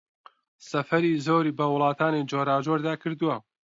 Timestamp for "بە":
1.57-1.65